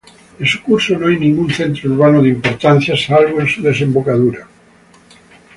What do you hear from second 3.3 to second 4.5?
en su desembocadura.